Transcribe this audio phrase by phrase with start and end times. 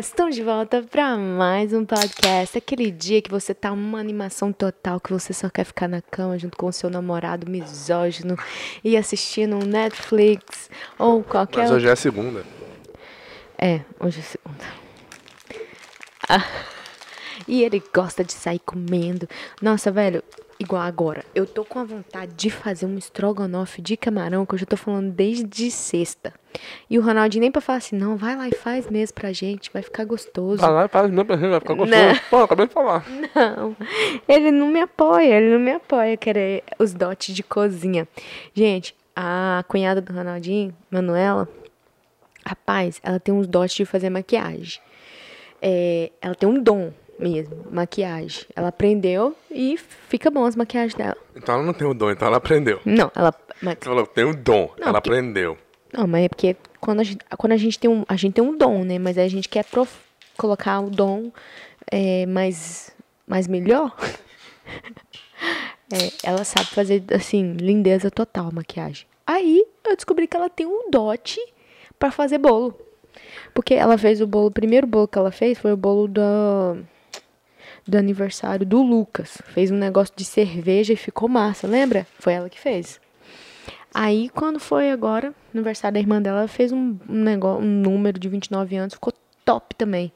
[0.00, 2.56] estamos de volta para mais um podcast.
[2.56, 6.38] Aquele dia que você tá uma animação total, que você só quer ficar na cama
[6.38, 8.34] junto com o seu namorado misógino
[8.82, 12.42] e assistindo um Netflix ou qualquer Mas hoje é segunda.
[13.58, 14.64] É, hoje é segunda.
[16.26, 16.46] Ah,
[17.46, 19.28] e ele gosta de sair comendo.
[19.60, 20.24] Nossa, velho,
[20.60, 21.24] igual agora.
[21.34, 24.76] Eu tô com a vontade de fazer um estrogonofe de camarão, que eu já tô
[24.76, 26.34] falando desde sexta.
[26.88, 29.70] E o Ronaldinho nem pra falar assim, não, vai lá e faz mesmo pra gente,
[29.72, 30.60] vai ficar gostoso.
[30.60, 31.90] Vai lá e faz mesmo pra gente, vai ficar gostoso.
[31.90, 32.16] Não.
[32.28, 33.04] Pô, acabei de falar.
[33.34, 33.76] Não,
[34.28, 38.06] ele não me apoia, ele não me apoia querer os dotes de cozinha.
[38.52, 41.48] Gente, a cunhada do Ronaldinho, Manuela,
[42.44, 44.80] rapaz, ela tem uns dotes de fazer maquiagem.
[45.62, 48.44] É, ela tem um dom mesmo, maquiagem.
[48.56, 51.16] Ela aprendeu e fica bom as maquiagens dela.
[51.36, 52.80] Então ela não tem o dom, então ela aprendeu.
[52.84, 53.34] Não, ela.
[53.62, 55.56] Mas, falou, tem o dom, Não, ela porque- aprendeu.
[55.92, 58.04] não, mas é porque quando a gente, quando a gente tem um.
[58.08, 58.98] A gente tem um dom, né?
[58.98, 60.00] Mas a gente quer prof-
[60.36, 61.30] colocar o dom
[61.90, 62.90] é, mais,
[63.26, 63.94] mais melhor.
[65.92, 69.06] É, ela sabe fazer, assim, lindeza total a maquiagem.
[69.26, 71.40] Aí eu descobri que ela tem um dote
[71.98, 72.78] pra fazer bolo.
[73.52, 76.22] Porque ela fez o bolo, o primeiro bolo que ela fez foi o bolo do,
[77.86, 79.38] do aniversário do Lucas.
[79.46, 82.06] Fez um negócio de cerveja e ficou massa, lembra?
[82.18, 83.00] Foi ela que fez.
[83.92, 88.28] Aí, quando foi agora, aniversário da irmã dela, ela fez um, negócio, um número de
[88.28, 89.12] 29 anos, ficou
[89.44, 90.12] top também.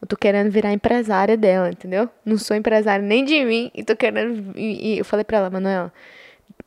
[0.00, 2.10] Eu tô querendo virar empresária dela, entendeu?
[2.24, 4.52] Não sou empresária nem de mim, e tô querendo.
[4.56, 5.92] E eu falei pra ela, Manuela,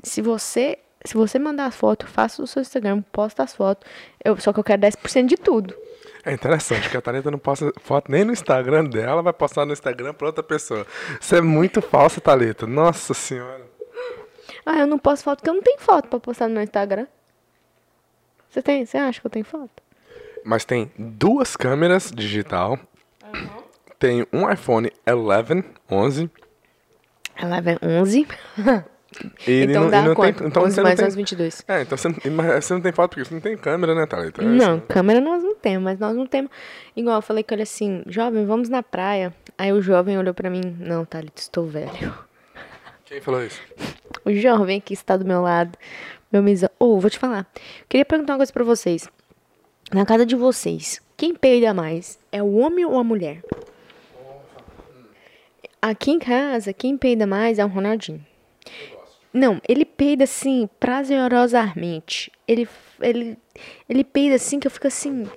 [0.03, 0.77] se você.
[1.05, 3.89] Se você mandar as fotos, faça o seu Instagram, posta as fotos.
[4.21, 5.73] Eu, só que eu quero 10% de tudo.
[6.29, 9.73] É interessante que a Thalita não posta foto nem no Instagram dela, vai postar no
[9.73, 10.85] Instagram pra outra pessoa.
[11.19, 12.67] Isso é muito falso, Thalita.
[12.67, 13.65] Nossa senhora.
[14.63, 17.07] Ah, eu não posto foto porque eu não tenho foto pra postar no meu Instagram.
[18.47, 18.85] Você tem?
[18.85, 19.81] Você acha que eu tenho foto?
[20.45, 22.77] Mas tem duas câmeras digital.
[23.97, 26.29] Tem um iPhone 11, 11.
[27.35, 28.27] Ela vai 11.
[29.47, 30.37] E então não, dá e não quanto?
[30.37, 31.65] tem, então 11 você mais não 11, tem, 22.
[31.67, 32.09] É, então você
[32.61, 34.41] você não tem foto porque você não tem câmera, né, Thalita?
[34.41, 34.85] É Não, isso.
[34.87, 36.51] câmera nós não temos, mas nós não temos.
[36.95, 39.33] Igual eu falei com ele assim, jovem, vamos na praia.
[39.57, 42.13] Aí o jovem olhou pra mim, não, Thalita, estou velho.
[43.05, 43.59] Quem falou isso?
[44.23, 45.75] O jovem que está do meu lado,
[46.31, 46.69] meu misa.
[46.79, 47.47] Ô, vou te falar.
[47.87, 49.09] Queria perguntar uma coisa pra vocês.
[49.91, 52.19] Na casa de vocês, quem peida mais?
[52.31, 53.41] É o homem ou a mulher?
[55.81, 58.23] Aqui em casa, quem peida mais é o Ronaldinho.
[59.33, 62.31] Não, ele peida assim, prazerosamente.
[62.47, 62.67] Ele,
[63.01, 63.37] ele,
[63.87, 65.27] ele peida assim que eu fico assim.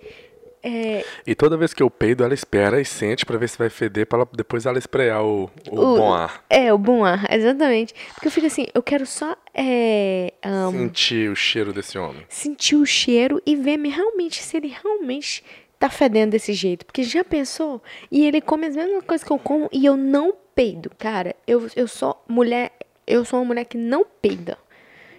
[0.65, 3.69] É, E toda vez que eu peido, ela espera e sente pra ver se vai
[3.69, 6.45] feder, pra ela- depois ela esprear o, o, bom ar.
[6.49, 7.93] É, o bom ar, exatamente.
[8.15, 12.23] Porque eu fico assim, eu quero só é, ahn, Sentir o cheiro desse homem.
[12.29, 15.43] sentir o cheiro e ver me- realmente se ele realmente
[15.81, 16.87] tá fedendo desse jeito.
[16.87, 17.83] Porque já pensou?
[18.09, 20.93] E ele come as mesmas coisas que eu como e eu não peido.
[20.97, 22.71] Cara, eu, eu sou mulher,
[23.07, 24.57] eu sou uma mulher que não peida.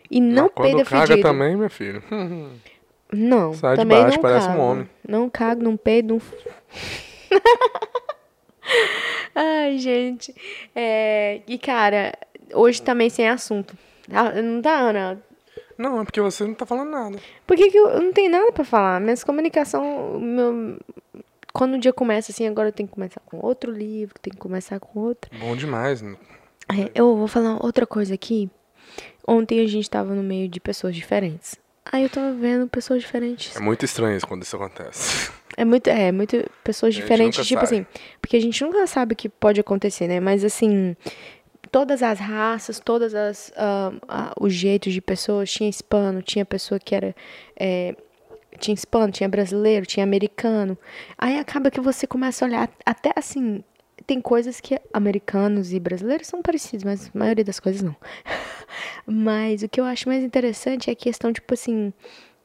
[0.10, 1.28] E não Mas peida caga fedido.
[1.28, 2.02] também, meu filho.
[3.16, 4.62] Não, Sai de também baixo, não parece um cago.
[4.64, 4.90] homem.
[5.08, 6.22] Não cago, não peido, não...
[9.36, 10.34] Ai, gente.
[10.76, 12.14] É, E, cara,
[12.54, 13.78] hoje também sem assunto.
[14.12, 15.22] Ah, Não tá, Ana?
[15.78, 17.18] Não, é porque você não tá falando nada.
[17.46, 19.00] Por que, que eu, eu não tenho nada pra falar?
[19.02, 20.78] Minhas comunicação, meu,
[21.54, 24.42] quando o dia começa assim, agora eu tenho que começar com outro livro, tenho que
[24.42, 25.30] começar com outro.
[25.40, 26.02] Bom demais.
[26.02, 26.16] né?
[26.69, 28.50] É, eu vou falar outra coisa aqui.
[29.28, 31.56] Ontem a gente tava no meio de pessoas diferentes.
[31.91, 33.56] Aí eu tava vendo pessoas diferentes.
[33.56, 35.31] É muito estranho isso quando isso acontece.
[35.56, 37.75] É muito, é, muito pessoas diferentes, tipo sabe.
[37.75, 37.85] assim,
[38.19, 40.19] porque a gente nunca sabe o que pode acontecer, né?
[40.19, 40.96] Mas assim,
[41.72, 46.80] todas as raças, todas as ah, ah, os jeitos de pessoas, tinha hispano, tinha pessoa
[46.80, 47.16] que era
[47.56, 47.95] é,
[48.59, 50.78] tinha hispano, tinha brasileiro, tinha americano.
[51.18, 53.63] Aí acaba que você começa a olhar até assim,
[54.06, 57.96] tem coisas que americanos e brasileiros são parecidos, mas a maioria das coisas não.
[59.06, 61.94] mas o que eu acho mais interessante é a questão tipo assim,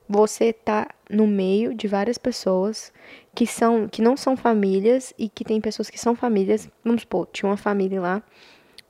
[0.08, 2.92] você tá no meio de várias pessoas
[3.34, 6.68] que são que não são famílias e que tem pessoas que são famílias.
[6.84, 8.22] Vamos supor, tinha uma família lá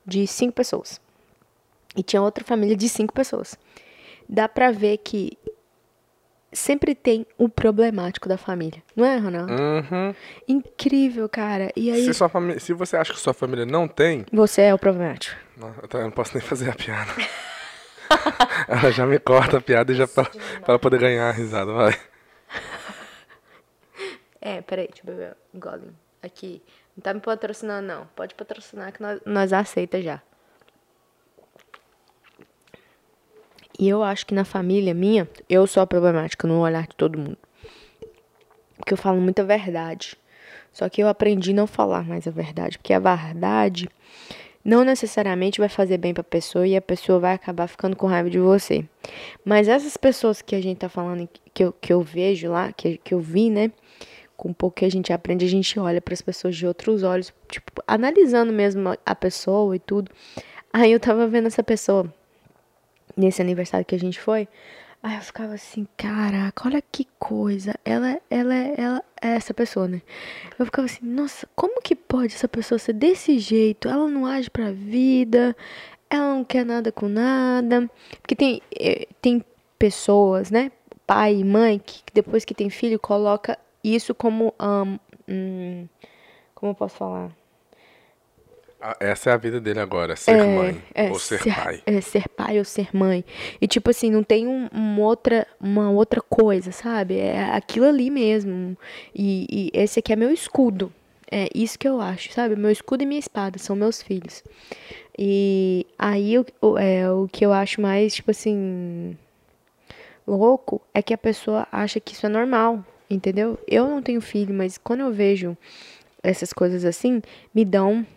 [0.05, 1.01] de cinco pessoas
[1.95, 3.57] e tinha outra família de cinco pessoas.
[4.27, 5.37] Dá pra ver que
[6.51, 9.51] sempre tem um problemático da família, não é, Ronaldo?
[9.53, 10.15] Uhum.
[10.47, 11.71] Incrível, cara.
[11.75, 14.73] E aí Se, sua família, se você acha que sua família não tem, você é
[14.73, 15.35] o problemático.
[15.57, 17.11] não, eu eu não posso nem fazer a piada.
[18.67, 21.71] ela já me corta a piada e já pra, pra ela poder ganhar a risada,
[21.71, 21.95] vai.
[24.41, 25.95] É, peraí, deixa eu beber um golinho.
[26.23, 26.61] Aqui.
[26.95, 28.07] Não tá me patrocinando, não.
[28.15, 30.21] Pode patrocinar que nós, nós aceita já.
[33.79, 37.17] E eu acho que na família minha, eu sou a problemática no olhar de todo
[37.17, 37.37] mundo.
[38.75, 40.17] Porque eu falo muita verdade.
[40.73, 43.89] Só que eu aprendi não falar mais a verdade, porque a verdade
[44.65, 48.05] não necessariamente vai fazer bem para a pessoa e a pessoa vai acabar ficando com
[48.05, 48.83] raiva de você.
[49.45, 52.97] Mas essas pessoas que a gente tá falando, que eu, que eu vejo lá, que,
[52.97, 53.71] que eu vi, né?
[54.35, 57.33] Com pouco que a gente aprende, a gente olha para as pessoas de outros olhos,
[57.49, 60.11] tipo, analisando mesmo a pessoa e tudo.
[60.73, 62.13] Aí eu tava vendo essa pessoa
[63.19, 64.47] nesse aniversário que a gente foi.
[65.01, 67.73] Aí eu ficava assim, caraca, olha que coisa.
[67.85, 70.01] Ela, ela, ela é essa pessoa, né?
[70.57, 73.87] Eu ficava assim, nossa, como que pode essa pessoa ser desse jeito?
[73.87, 75.55] Ela não age pra vida,
[76.09, 77.89] ela não quer nada com nada.
[78.21, 79.43] Porque tem, eh, tem
[79.77, 80.71] pessoas, né?
[81.07, 84.53] Pai e mãe, que depois que tem filho, coloca isso como.
[84.59, 85.87] Um,
[86.53, 87.38] como eu posso falar?
[88.99, 91.83] Essa é a vida dele agora, ser é, mãe é, ou ser, ser, pai.
[91.85, 93.25] É, ser pai ou ser mãe.
[93.59, 97.17] E tipo assim, não tem um, um outra, uma outra coisa, sabe?
[97.17, 98.77] É aquilo ali mesmo.
[99.13, 100.93] E, e, esse aqui é meu escudo.
[101.29, 102.55] É isso que eu acho, sabe?
[102.55, 104.43] Meu escudo e minha espada são meus filhos.
[105.17, 109.17] E aí o, é, o que eu acho mais, tipo assim,
[110.25, 113.59] louco é que a pessoa acha que isso é normal, entendeu?
[113.67, 115.57] Eu não tenho filho, mas quando eu vejo
[116.23, 117.21] essas coisas assim,
[117.53, 118.07] me dão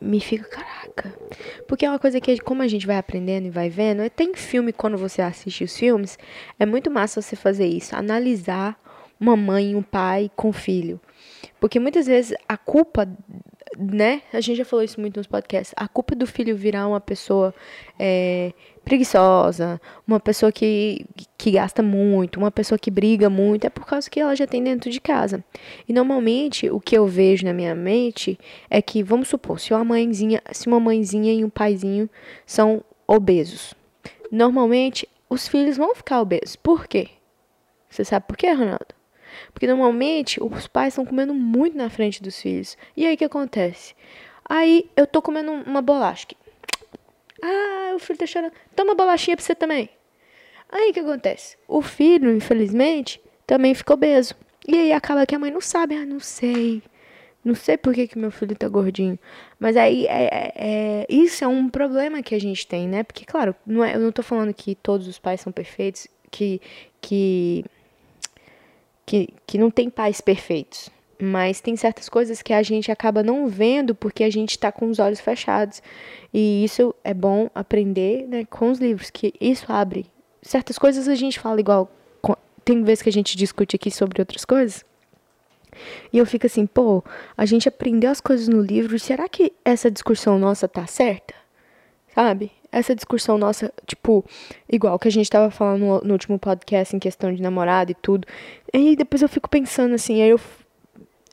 [0.00, 1.14] me fica, caraca.
[1.68, 4.72] Porque é uma coisa que, como a gente vai aprendendo e vai vendo, tem filme,
[4.72, 6.18] quando você assiste os filmes,
[6.58, 8.78] é muito massa você fazer isso, analisar
[9.20, 11.00] uma mãe um pai com filho.
[11.60, 13.08] Porque muitas vezes a culpa
[13.78, 14.22] né?
[14.32, 15.74] A gente já falou isso muito nos podcasts.
[15.76, 17.54] A culpa do filho virar uma pessoa
[17.98, 18.52] é,
[18.84, 21.06] preguiçosa, uma pessoa que,
[21.38, 24.62] que gasta muito, uma pessoa que briga muito, é por causa que ela já tem
[24.62, 25.44] dentro de casa.
[25.88, 28.38] E normalmente o que eu vejo na minha mente
[28.68, 32.08] é que, vamos supor, se uma mãezinha, se uma mãezinha e um paizinho
[32.46, 33.74] são obesos.
[34.30, 36.56] Normalmente os filhos vão ficar obesos.
[36.56, 37.08] Por quê?
[37.88, 39.01] Você sabe por quê, Ronaldo?
[39.52, 42.76] Porque normalmente os pais estão comendo muito na frente dos filhos.
[42.96, 43.94] E aí o que acontece?
[44.44, 46.26] Aí eu tô comendo uma bolacha.
[47.44, 48.52] Ah, o filho tá chorando.
[48.76, 49.90] Toma bolachinha pra você também.
[50.70, 51.56] Aí o que acontece?
[51.66, 54.36] O filho, infelizmente, também ficou obeso.
[54.66, 55.96] E aí acaba que a mãe não sabe.
[55.96, 56.82] Ah, não sei.
[57.44, 59.18] Não sei por que, que meu filho tá gordinho.
[59.58, 63.02] Mas aí é, é, é, isso é um problema que a gente tem, né?
[63.02, 66.60] Porque, claro, não é, eu não tô falando que todos os pais são perfeitos, que,
[67.00, 67.64] que
[69.06, 70.90] que, que não tem pais perfeitos.
[71.20, 74.88] Mas tem certas coisas que a gente acaba não vendo porque a gente está com
[74.88, 75.80] os olhos fechados.
[76.34, 80.06] E isso é bom aprender né, com os livros, que isso abre.
[80.42, 81.90] Certas coisas a gente fala igual.
[82.64, 84.84] Tem vezes que a gente discute aqui sobre outras coisas.
[86.12, 87.02] E eu fico assim, pô,
[87.36, 91.34] a gente aprendeu as coisas no livro, será que essa discussão nossa tá certa?
[92.14, 92.52] Sabe?
[92.72, 94.24] essa discussão nossa, tipo,
[94.68, 98.26] igual que a gente tava falando no, último podcast em questão de namorado e tudo.
[98.72, 100.40] E depois eu fico pensando assim, aí eu.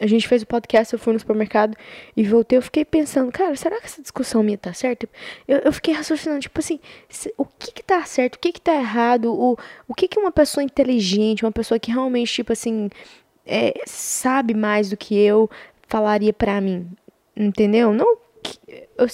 [0.02, 1.76] A gente fez o podcast, eu fui no supermercado
[2.16, 2.58] e voltei.
[2.58, 5.10] Eu fiquei pensando, cara, será que essa discussão minha tá certa?
[5.46, 6.80] Eu, eu fiquei raciocinando, tipo assim,
[7.38, 10.32] o que que tá certo, o que que tá errado, o, o que que uma
[10.32, 12.90] pessoa inteligente, uma pessoa que realmente, tipo assim,
[13.46, 15.50] é, sabe mais do que eu,
[15.88, 16.90] falaria pra mim,
[17.36, 17.92] entendeu?
[17.94, 18.18] Não
[18.98, 19.08] eu,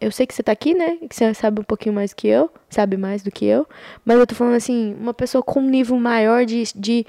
[0.00, 0.96] eu sei que você tá aqui, né?
[1.08, 3.66] Que você sabe um pouquinho mais que eu, sabe mais do que eu.
[4.04, 7.06] Mas eu tô falando assim, uma pessoa com um nível maior de, de,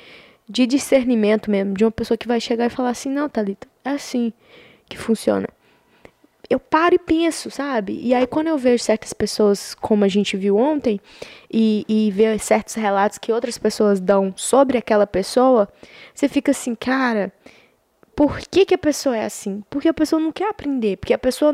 [0.48, 1.74] de discernimento mesmo.
[1.74, 4.32] De uma pessoa que vai chegar e falar assim, não, Thalita, é assim
[4.88, 5.48] que funciona.
[6.50, 7.98] Eu paro e penso, sabe?
[8.04, 11.00] E aí quando eu vejo certas pessoas, como a gente viu ontem,
[11.50, 15.70] e, e ver certos relatos que outras pessoas dão sobre aquela pessoa,
[16.14, 17.32] você fica assim, cara,
[18.16, 19.64] por que, que a pessoa é assim?
[19.70, 21.54] Porque a pessoa não quer aprender, porque a pessoa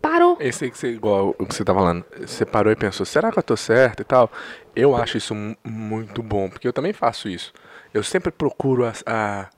[0.00, 0.36] parou.
[0.38, 3.38] Esse que você, igual o que você tá falando, você parou e pensou, será que
[3.38, 4.30] eu tô certo e tal?
[4.76, 5.34] Eu acho isso
[5.64, 7.52] muito bom, porque eu também faço isso.
[7.92, 9.48] Eu sempre procuro a, a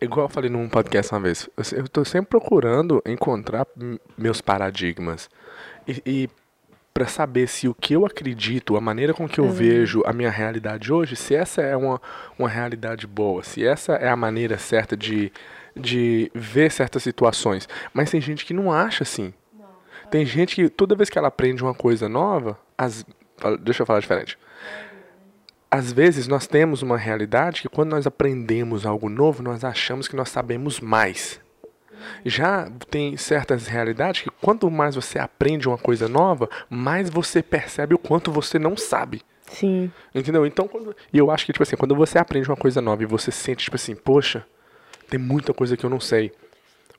[0.00, 3.66] igual eu falei num podcast uma vez, eu estou sempre procurando encontrar
[4.18, 5.30] meus paradigmas.
[5.86, 6.30] E, e
[6.92, 9.50] para saber se o que eu acredito, a maneira com que eu uhum.
[9.50, 12.00] vejo a minha realidade hoje, se essa é uma,
[12.38, 15.32] uma realidade boa, se essa é a maneira certa de,
[15.74, 17.68] de ver certas situações.
[17.94, 19.32] Mas tem gente que não acha assim.
[19.58, 19.66] Não.
[20.10, 23.06] Tem gente que toda vez que ela aprende uma coisa nova, as,
[23.60, 24.38] deixa eu falar diferente.
[25.70, 30.14] Às vezes nós temos uma realidade que quando nós aprendemos algo novo, nós achamos que
[30.14, 31.40] nós sabemos mais.
[32.24, 37.94] Já tem certas realidades que quanto mais você aprende uma coisa nova, mais você percebe
[37.94, 39.22] o quanto você não sabe.
[39.52, 39.90] Sim.
[40.14, 40.46] Entendeu?
[40.46, 43.06] Então, quando, e eu acho que, tipo assim, quando você aprende uma coisa nova e
[43.06, 44.46] você sente, tipo assim, poxa,
[45.10, 46.32] tem muita coisa que eu não sei.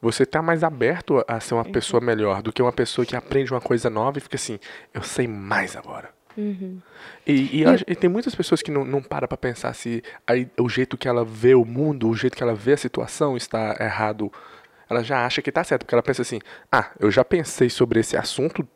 [0.02, 3.52] Você tá mais aberto a ser uma pessoa melhor do que uma pessoa que aprende
[3.52, 4.60] uma coisa nova e fica assim,
[4.94, 6.10] eu sei mais agora.
[6.38, 6.80] Uhum.
[7.26, 10.68] E, e, e, tem muitas pessoas que não, não param pra pensar se aí, o
[10.68, 14.32] jeito que ela vê o mundo, o jeito que ela vê a situação está errado.
[14.90, 16.40] Ela já acha que tá certo, porque ela pensa assim:
[16.72, 18.68] ah, eu já pensei sobre esse assunto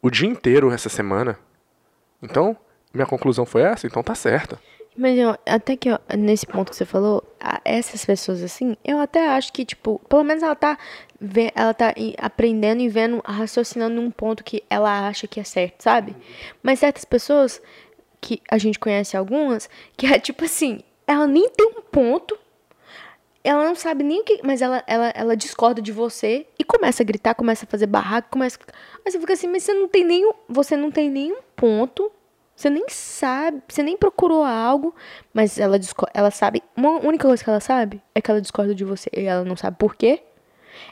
[0.00, 1.38] o dia inteiro essa semana.
[2.22, 2.56] Então,
[2.92, 4.58] minha conclusão foi essa, então tá certa.
[4.96, 7.22] Mas até que nesse ponto que você falou,
[7.64, 10.76] essas pessoas assim, eu até acho que, tipo, pelo menos ela tá,
[11.54, 16.16] ela tá aprendendo e vendo, raciocinando num ponto que ela acha que é certo, sabe?
[16.60, 17.62] Mas certas pessoas,
[18.20, 22.36] que a gente conhece algumas, que é tipo assim, ela nem tem um ponto,
[23.44, 24.40] ela não sabe nem o que.
[24.42, 28.28] Mas ela, ela, ela discorda de você e começa a gritar, começa a fazer barraco,
[28.30, 28.58] começa.
[29.04, 30.32] Aí você fica assim, mas você não tem nenhum.
[30.48, 32.10] Você não tem nenhum ponto
[32.58, 34.92] você nem sabe, você nem procurou algo,
[35.32, 35.78] mas ela,
[36.12, 36.60] ela sabe.
[36.76, 39.08] Uma única coisa que ela sabe é que ela discorda de você.
[39.16, 40.24] E ela não sabe por quê.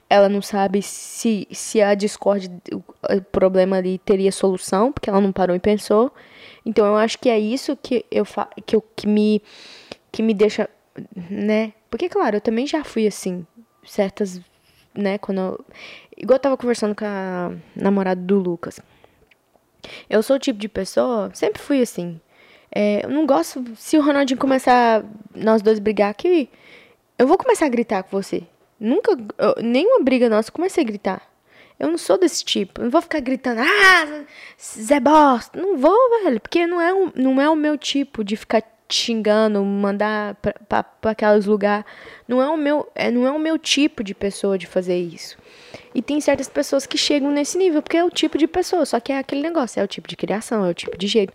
[0.08, 5.32] Ela não sabe se, se a discórdia, o problema ali teria solução, porque ela não
[5.32, 6.12] parou e pensou.
[6.64, 8.24] Então eu acho que é isso que eu
[8.64, 9.42] que, eu, que me
[10.12, 10.70] que me deixa,
[11.16, 11.72] né?
[11.96, 13.46] Porque claro, eu também já fui assim,
[13.82, 14.38] certas,
[14.94, 15.64] né, quando eu,
[16.14, 18.78] igual eu tava conversando com a namorada do Lucas.
[20.10, 22.20] Eu sou o tipo de pessoa, sempre fui assim.
[22.70, 23.64] É, eu não gosto.
[23.76, 26.50] Se o Ronaldinho começar nós dois brigar aqui,
[27.18, 28.42] eu vou começar a gritar com você.
[28.78, 29.16] Nunca.
[29.38, 31.22] Eu, nenhuma briga nossa, eu comecei a gritar.
[31.80, 32.82] Eu não sou desse tipo.
[32.82, 34.24] Eu não vou ficar gritando, ah,
[34.60, 35.58] Zé Bosta.
[35.58, 36.40] Não vou, velho.
[36.42, 40.36] Porque não é, um, não é o meu tipo de ficar xingando, mandar
[40.68, 41.84] para aqueles lugares.
[42.26, 45.36] Não é o meu, é, não é o meu tipo de pessoa de fazer isso.
[45.94, 49.00] E tem certas pessoas que chegam nesse nível, porque é o tipo de pessoa, só
[49.00, 51.32] que é aquele negócio, é o tipo de criação, é o tipo de jeito.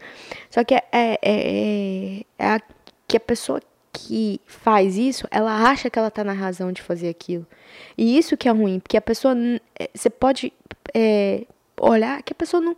[0.49, 2.61] Só que é, é, é, é a,
[3.07, 7.09] que a pessoa que faz isso, ela acha que ela tá na razão de fazer
[7.09, 7.45] aquilo.
[7.97, 9.35] E isso que é ruim, porque a pessoa,
[9.77, 10.53] é, você pode
[10.93, 11.45] é,
[11.79, 12.75] olhar que a pessoa não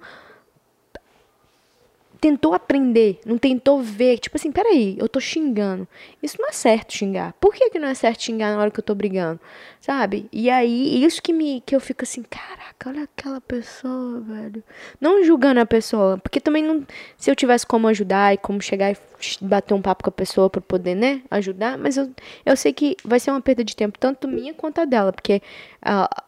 [2.23, 5.85] tentou aprender, não tentou ver, tipo assim, peraí, eu tô xingando.
[6.21, 7.33] Isso não é certo xingar.
[7.33, 9.41] Por que, que não é certo xingar na hora que eu tô brigando?
[9.81, 10.29] Sabe?
[10.31, 14.63] E aí, isso que me que eu fico assim, caraca, olha aquela pessoa, velho.
[15.01, 16.87] Não julgando a pessoa, porque também não,
[17.17, 18.97] se eu tivesse como ajudar e como chegar e
[19.41, 22.09] bater um papo com a pessoa para poder, né, ajudar, mas eu,
[22.45, 25.41] eu sei que vai ser uma perda de tempo tanto minha quanto a dela, porque
[25.85, 26.23] uh,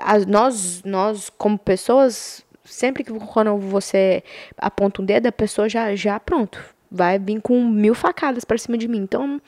[0.00, 4.22] as, nós nós como pessoas sempre que quando você
[4.56, 8.78] aponta um dedo, a pessoa já, já pronto, vai vir com mil facadas para cima
[8.78, 8.98] de mim.
[8.98, 9.40] Então,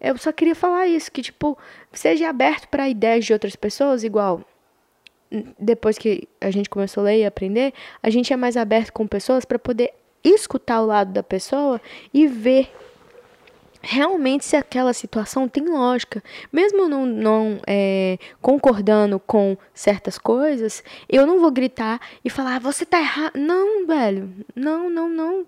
[0.00, 1.58] eu só queria falar isso, que tipo,
[1.92, 4.42] seja aberto para ideias de outras pessoas, igual
[5.58, 9.06] depois que a gente começou a ler e aprender, a gente é mais aberto com
[9.06, 11.80] pessoas para poder escutar o lado da pessoa
[12.12, 12.70] e ver
[13.82, 16.22] realmente se aquela situação tem lógica.
[16.52, 22.60] Mesmo não, não é, concordando com certas coisas, eu não vou gritar e falar, ah,
[22.60, 23.36] você tá errado.
[23.36, 24.32] Não, velho.
[24.54, 25.46] Não, não, não.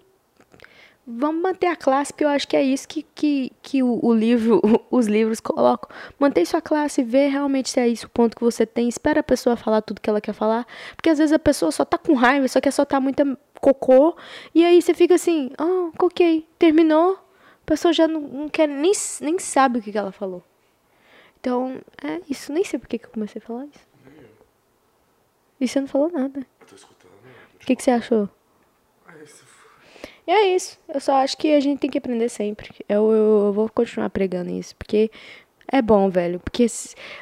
[1.07, 4.15] Vamos manter a classe, porque eu acho que é isso que, que, que o, o
[4.15, 5.95] livro, os livros colocam.
[6.19, 8.89] Mantém sua classe, vê realmente se é isso o ponto que você tem.
[8.89, 10.67] Espera a pessoa falar tudo que ela quer falar.
[10.97, 14.17] Porque às vezes a pessoa só tá com raiva, só quer soltar muita cocô.
[14.55, 17.19] E aí você fica assim, oh, ok, terminou
[17.65, 18.93] a pessoa já não, não quer, nem,
[19.23, 20.45] nem sabe o que, que ela falou.
[21.41, 22.53] Então, é isso.
[22.53, 23.87] Nem sei por que, que eu comecei a falar isso.
[25.59, 26.47] E você não falou nada.
[26.61, 27.11] Eu tô escutando.
[27.55, 28.29] O que, que você achou?
[30.27, 30.79] E é isso.
[30.89, 32.71] Eu só acho que a gente tem que aprender sempre.
[32.87, 34.77] Eu, eu, eu vou continuar pregando isso.
[34.77, 35.11] Porque
[35.67, 36.41] é bom, velho.
[36.41, 36.67] Porque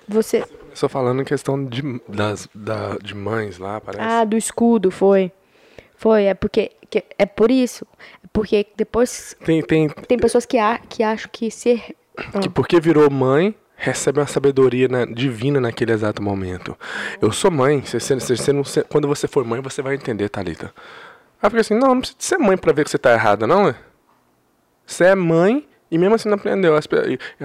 [0.08, 0.44] você.
[0.74, 4.02] Você falando em questão de, das, da, de mães lá, parece.
[4.02, 5.32] Ah, do escudo, foi.
[6.02, 6.72] Foi, é porque.
[7.16, 7.86] é por isso.
[8.32, 9.36] Porque depois.
[9.44, 11.94] Tem, tem, tem pessoas que, a, que acham que ser.
[12.40, 16.76] Que porque virou mãe, recebe uma sabedoria na, divina naquele exato momento.
[17.20, 17.80] Eu sou mãe.
[17.82, 20.74] Você, você, você não, quando você for mãe, você vai entender, Thalita.
[21.40, 23.68] Aí fica assim: não, não precisa ser mãe pra ver que você tá errada, não,
[23.68, 23.76] é?
[24.84, 26.74] Você é mãe e mesmo assim não aprendeu.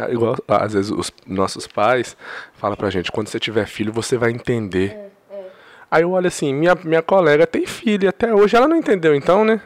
[0.10, 2.18] Igual, às vezes, os nossos pais
[2.56, 5.07] falam pra gente: quando você tiver filho, você vai entender.
[5.89, 9.15] Aí eu olho assim: minha, minha colega tem filho e até hoje ela não entendeu,
[9.15, 9.62] então, né?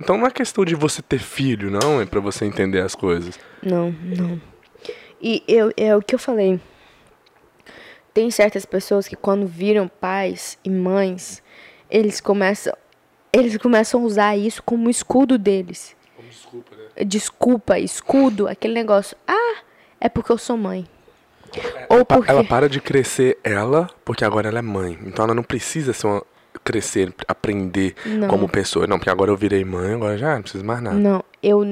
[0.00, 3.38] Então não é questão de você ter filho, não, é para você entender as coisas.
[3.62, 4.40] Não, não.
[5.20, 6.60] E eu, é o que eu falei.
[8.12, 11.42] Tem certas pessoas que quando viram pais e mães,
[11.90, 12.74] eles começam
[13.32, 15.94] eles começam a usar isso como escudo deles.
[16.14, 17.04] Como desculpa, né?
[17.04, 19.16] Desculpa, escudo, aquele negócio.
[19.28, 19.56] Ah,
[20.00, 20.86] é porque eu sou mãe.
[21.88, 22.30] Ou porque...
[22.30, 24.98] Ela para de crescer ela, porque agora ela é mãe.
[25.04, 26.22] Então ela não precisa ser uma
[26.66, 28.26] crescer, aprender não.
[28.26, 28.86] como pessoa.
[28.86, 30.96] Não, porque agora eu virei mãe, agora já não preciso mais nada.
[30.96, 31.62] Não, eu.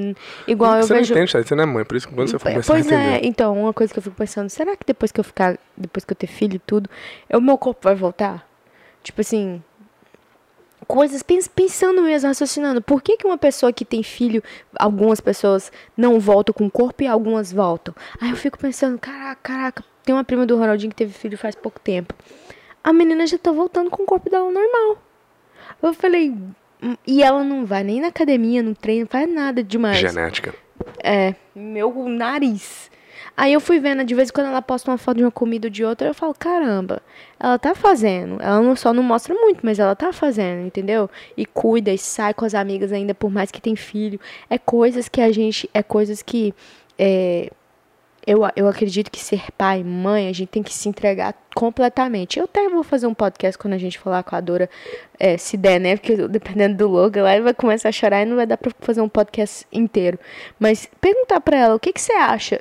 [0.46, 1.14] Igual você eu vejo.
[1.14, 3.20] Não entende, você não é mãe, por isso que quando você for começar Pois é,
[3.24, 5.58] então, uma coisa que eu fico pensando, será que depois que eu ficar.
[5.76, 6.88] Depois que eu ter filho e tudo,
[7.32, 8.48] o meu corpo vai voltar?
[9.02, 9.62] Tipo assim.
[10.86, 12.80] Coisas pens- pensando mesmo, raciocinando.
[12.82, 14.42] Por que, que uma pessoa que tem filho,
[14.78, 17.94] algumas pessoas não voltam com o corpo e algumas voltam?
[18.20, 21.54] Aí eu fico pensando, caraca, caraca, tem uma prima do Ronaldinho que teve filho faz
[21.54, 22.14] pouco tempo.
[22.82, 24.98] A menina já tá voltando com o corpo dela normal.
[25.82, 26.30] Eu falei,
[26.82, 29.98] "Hum", e ela não vai nem na academia, não treina, não faz nada demais.
[29.98, 30.54] Genética.
[31.02, 32.90] É, meu nariz.
[33.36, 35.66] Aí eu fui vendo, de vez em quando ela posta uma foto de uma comida
[35.66, 37.02] ou de outra, eu falo, caramba,
[37.38, 38.40] ela tá fazendo.
[38.40, 41.10] Ela não, só não mostra muito, mas ela tá fazendo, entendeu?
[41.36, 44.20] E cuida, e sai com as amigas ainda, por mais que tem filho.
[44.48, 45.68] É coisas que a gente.
[45.74, 46.54] É coisas que.
[46.96, 47.50] É,
[48.26, 52.38] eu, eu acredito que ser pai, mãe, a gente tem que se entregar completamente.
[52.38, 54.70] Eu até vou fazer um podcast quando a gente falar com a Dora,
[55.18, 55.96] é, se der, né?
[55.96, 59.00] Porque dependendo do logo, ele vai começar a chorar e não vai dar pra fazer
[59.00, 60.18] um podcast inteiro.
[60.58, 62.60] Mas perguntar pra ela, o que, que você acha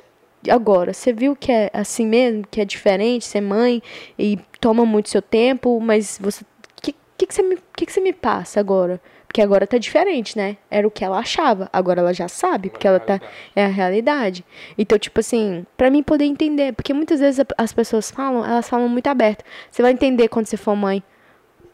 [0.50, 0.92] agora?
[0.92, 3.82] Você viu que é assim mesmo, que é diferente ser mãe
[4.18, 6.42] e toma muito seu tempo, mas você.
[6.42, 9.00] O que, que, que, você me, que, que você me passa agora?
[9.34, 10.56] Porque agora tá diferente, né?
[10.70, 11.68] Era o que ela achava.
[11.72, 13.20] Agora ela já sabe, porque ela tá.
[13.56, 14.44] É a realidade.
[14.78, 16.72] Então, tipo assim, pra mim poder entender.
[16.72, 19.44] Porque muitas vezes as pessoas falam, elas falam muito aberto.
[19.68, 21.02] Você vai entender quando você for mãe.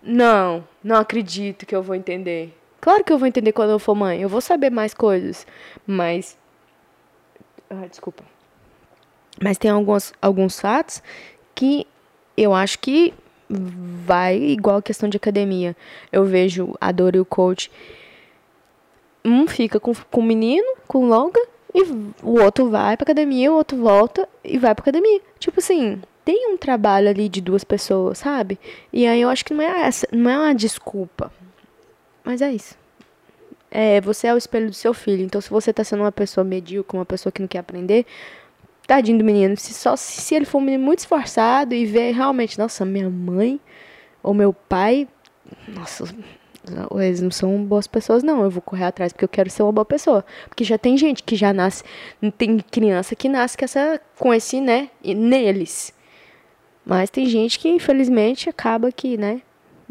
[0.02, 2.56] Não, não acredito que eu vou entender.
[2.80, 4.22] Claro que eu vou entender quando eu for mãe.
[4.22, 5.46] Eu vou saber mais coisas.
[5.86, 6.38] Mas.
[7.68, 8.24] Ah, desculpa.
[9.42, 11.02] Mas tem alguns, alguns fatos
[11.54, 11.86] que
[12.36, 13.14] eu acho que
[13.48, 15.76] vai igual a questão de academia.
[16.12, 17.70] Eu vejo a Dora e o coach.
[19.24, 21.40] Um fica com, com o menino, com longa,
[21.74, 21.82] e
[22.22, 25.20] o outro vai pra academia, o outro volta e vai pra academia.
[25.38, 28.58] Tipo assim, tem um trabalho ali de duas pessoas, sabe?
[28.92, 31.32] E aí eu acho que não é essa, não é uma desculpa.
[32.24, 32.78] Mas é isso.
[33.70, 35.22] É, você é o espelho do seu filho.
[35.22, 38.04] Então, se você tá sendo uma pessoa medíocre, uma pessoa que não quer aprender,
[38.90, 39.56] tadinho do menino.
[39.56, 43.60] Se, só, se, ele for um menino muito esforçado e ver realmente, nossa, minha mãe
[44.20, 45.06] ou meu pai,
[45.68, 46.04] nossa,
[46.96, 48.42] eles não são boas pessoas, não.
[48.42, 50.24] Eu vou correr atrás porque eu quero ser uma boa pessoa.
[50.48, 51.84] Porque já tem gente que já nasce,
[52.36, 55.94] tem criança que nasce com, essa, com esse, né, neles.
[56.84, 59.42] Mas tem gente que, infelizmente, acaba que, né,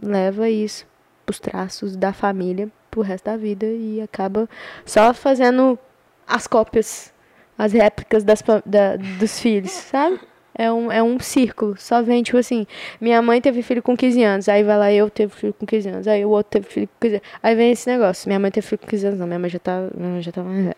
[0.01, 0.85] leva isso
[1.25, 4.49] pros traços da família pro resto da vida e acaba
[4.83, 5.79] só fazendo
[6.27, 7.13] as cópias,
[7.59, 10.17] as réplicas das, da, dos filhos, sabe?
[10.55, 12.65] É um, é um círculo, só vem, tipo assim,
[12.99, 15.89] minha mãe teve filho com 15 anos, aí vai lá eu teve filho com 15
[15.89, 18.49] anos, aí o outro teve filho com 15 anos, aí vem esse negócio, minha mãe
[18.49, 20.63] teve filho com 15 anos, não, minha mãe já tá, minha mãe já tá mais
[20.63, 20.75] velha.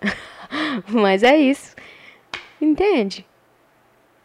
[0.89, 1.75] Mas é isso,
[2.59, 3.25] entende?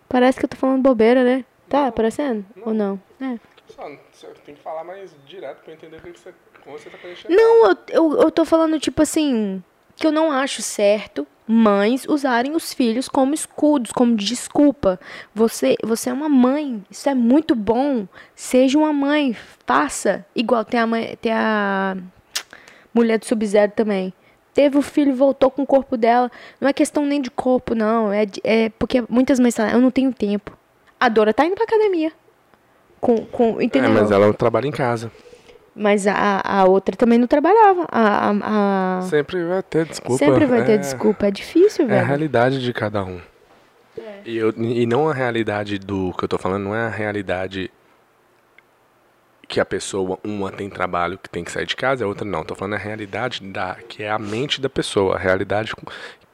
[0.09, 1.45] Parece que eu tô falando bobeira, né?
[1.69, 2.45] Tá parecendo?
[2.65, 3.01] Ou não?
[3.21, 3.39] É.
[3.69, 6.99] Só, tem que falar mais direto pra eu entender o que você, como você tá
[6.99, 7.29] querendo.
[7.29, 9.63] Não, eu, eu, eu tô falando, tipo assim,
[9.95, 14.99] que eu não acho certo mães usarem os filhos como escudos, como desculpa.
[15.35, 18.07] Você, você é uma mãe, isso é muito bom.
[18.35, 20.25] Seja uma mãe, faça.
[20.35, 21.97] Igual tem a, mãe, tem a
[22.93, 24.13] mulher do Sub-Zero também.
[24.53, 26.31] Teve o filho, voltou com o corpo dela.
[26.61, 28.13] Não é questão nem de corpo, não.
[28.13, 30.57] É, é porque muitas mães falam, eu não tenho tempo.
[30.99, 32.11] A Dora tá indo pra academia.
[32.99, 33.91] Com, com, É, entendeu?
[33.91, 35.13] mas ela trabalha em casa.
[35.79, 37.87] Mas a, a outra também não trabalhava.
[37.93, 40.25] A, a, a- Sempre vai ter desculpa.
[40.25, 41.27] Sempre vai ter é, desculpa.
[41.27, 42.07] É difícil, É a velho.
[42.07, 43.21] realidade de cada um.
[44.25, 47.71] E, eu, e não a realidade do que eu tô falando, não é a realidade
[49.49, 52.43] que a pessoa, uma tem trabalho que tem que sair de casa, a outra não.
[52.45, 55.73] Tô falando a realidade da que é a mente da pessoa, a realidade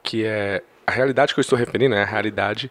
[0.02, 2.70] que é a realidade que eu estou referindo é a realidade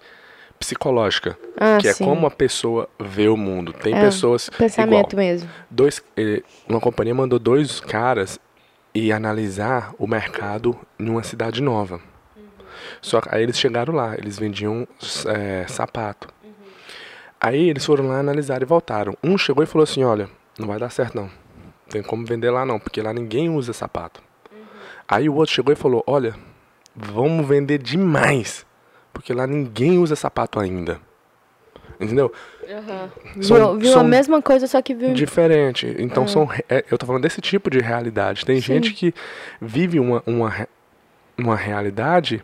[0.62, 2.06] psicológica, Ah, que é sim.
[2.06, 3.74] como a pessoa vê o mundo.
[3.74, 5.50] Tem É, pessoas Pensamento igual, mesmo.
[5.70, 8.40] dois, eh, uma companhia mandou dois caras
[8.94, 12.00] ir analisar o mercado em uma cidade nova.
[13.02, 14.88] Só que aí eles chegaram lá, eles vendiam
[15.28, 16.28] eh, sapato.
[17.40, 19.18] Aí eles foram lá analisar e voltaram.
[19.24, 21.30] Um chegou e falou assim: Olha, não vai dar certo não.
[21.90, 24.22] Tem como vender lá não, porque lá ninguém usa sapato.
[25.08, 26.36] Aí o outro chegou e falou: Olha,
[26.96, 28.66] vamos vender demais,
[29.14, 31.00] porque lá ninguém usa sapato ainda.
[32.00, 32.32] Entendeu?
[33.42, 35.14] São- viu viu a são mesma coisa, só que viu.
[35.14, 35.96] Diferente.
[36.00, 36.46] Então são.
[36.46, 38.46] re- é, eu tô falando desse tipo de realidade.
[38.46, 39.14] Tem gente que
[39.62, 40.68] vive uma, uma,
[41.38, 42.44] uma realidade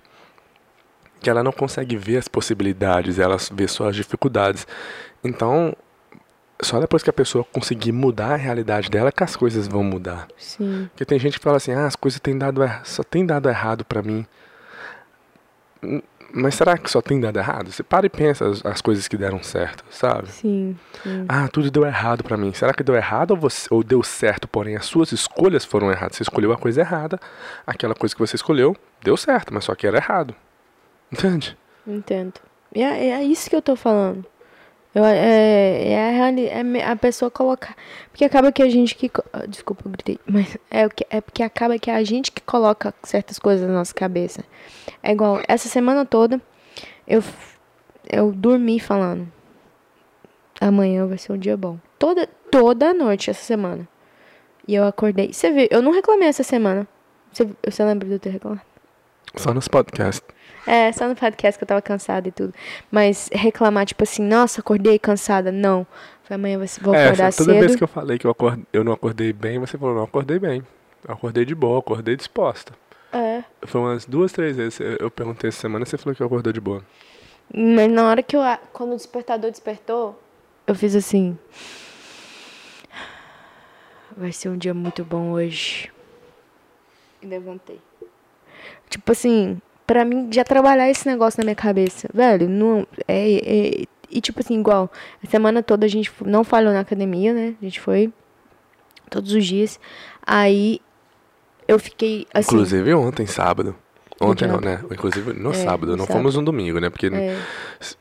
[1.20, 4.68] que ela não consegue ver as possibilidades, ela vê só as dificuldades.
[5.24, 5.76] Então,
[6.62, 10.28] só depois que a pessoa conseguir mudar a realidade dela que as coisas vão mudar.
[10.38, 10.88] Sim.
[10.92, 13.50] Porque tem gente que fala assim, ah, as coisas têm dado erra- só tem dado
[13.50, 14.24] errado pra mim.
[16.34, 17.72] Mas será que só tem dado errado?
[17.72, 20.28] Você para e pensa as, as coisas que deram certo, sabe?
[20.28, 20.78] Sim.
[21.04, 21.26] sim.
[21.28, 22.54] Ah, tudo deu errado pra mim.
[22.54, 26.18] Será que deu errado ou, você, ou deu certo, porém as suas escolhas foram erradas?
[26.18, 27.20] Você escolheu a coisa errada,
[27.66, 30.36] aquela coisa que você escolheu deu certo, mas só que era errado.
[31.12, 31.58] Entende?
[31.86, 32.34] Entendo.
[32.76, 34.26] E é, é isso que eu tô falando.
[34.98, 37.76] Eu, é, é, é a pessoa colocar.
[38.10, 39.12] Porque acaba que a gente que.
[39.32, 40.20] ah, Desculpa, eu gritei.
[40.26, 44.44] Mas é, é porque acaba que a gente que coloca certas coisas na nossa cabeça.
[45.04, 46.42] É igual, essa semana toda
[47.08, 47.24] eu,
[48.12, 49.32] eu dormi falando.
[50.60, 51.78] Amanhã vai ser um dia bom.
[52.00, 53.88] Toda, toda noite essa semana.
[54.68, 55.32] E eu acordei.
[55.32, 56.88] Você viu, eu não reclamei essa semana.
[57.32, 58.66] Você, você lembra de eu ter reclamado?
[59.36, 60.28] Só nos podcasts.
[60.68, 62.54] É, só no podcast que eu tava cansada e tudo.
[62.92, 65.52] Mas reclamar, tipo assim, nossa, acordei cansada.
[65.52, 65.88] Não.
[66.26, 67.60] Foi amanhã vai- vou É, acordar toda cedo.
[67.62, 70.38] vez que eu falei que eu, acordei, eu não acordei bem, você falou, não acordei
[70.38, 70.62] bem.
[71.08, 72.74] Eu acordei de boa, acordei disposta.
[73.14, 73.44] É.
[73.66, 74.80] Foi umas duas, três vezes.
[74.82, 76.84] Eu eu perguntei essa semana você falou que acordou de boa.
[77.54, 78.42] Mas na hora que eu.
[78.74, 80.22] Quando o despertador despertou,
[80.68, 81.38] eu fiz assim.
[84.16, 85.92] Vai ser um dia muito bom hoje.
[87.22, 87.80] E levantei.
[88.90, 92.86] Tipo assim, pra mim já trabalhar esse negócio na minha cabeça, velho, não.
[93.08, 93.32] É,
[93.82, 94.91] é- e tipo assim, igual,
[95.23, 97.56] a semana toda a gente não falhou na academia, né?
[97.62, 98.12] A gente foi
[99.10, 99.80] todos os dias.
[100.26, 100.80] Aí
[101.67, 102.54] eu fiquei assim.
[102.54, 103.76] Inclusive ontem, sábado.
[104.19, 104.82] Ontem não, né?
[104.91, 105.91] Inclusive no É, sábado.
[105.91, 106.17] no Não sábado.
[106.17, 106.89] fomos no domingo, né?
[106.89, 107.38] Porque é,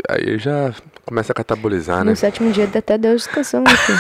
[0.08, 0.72] aí já
[1.04, 2.10] começa a catabolizar, né?
[2.12, 3.98] no sétimo dia até Deus descansou, meu filho.